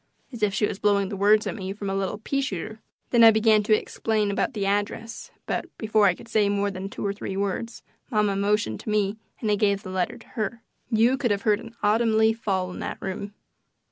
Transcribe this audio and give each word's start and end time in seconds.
as 0.33 0.41
if 0.41 0.51
she 0.51 0.65
was 0.65 0.79
blowing 0.79 1.09
the 1.09 1.15
words 1.15 1.45
at 1.45 1.53
me 1.53 1.71
from 1.71 1.87
a 1.87 1.93
little 1.93 2.17
peashooter. 2.17 2.79
Then 3.11 3.23
I 3.23 3.29
began 3.29 3.61
to 3.61 3.77
explain 3.77 4.31
about 4.31 4.53
the 4.55 4.65
address, 4.65 5.29
but 5.45 5.67
before 5.77 6.07
I 6.07 6.15
could 6.15 6.27
say 6.27 6.49
more 6.49 6.71
than 6.71 6.89
two 6.89 7.05
or 7.05 7.13
three 7.13 7.37
words 7.37 7.83
mamma 8.09 8.35
motioned 8.35 8.79
to 8.79 8.89
me 8.89 9.17
and 9.41 9.51
I 9.51 9.55
gave 9.55 9.83
the 9.83 9.91
letter 9.91 10.17
to 10.17 10.27
her. 10.29 10.63
You 10.89 11.17
could 11.17 11.29
have 11.29 11.43
heard 11.43 11.59
an 11.59 11.75
autumn 11.83 12.17
leaf 12.17 12.39
fall 12.39 12.71
in 12.71 12.79
that 12.79 12.97
room. 12.99 13.35